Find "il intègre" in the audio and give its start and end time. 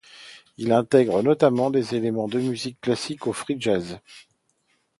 0.57-1.21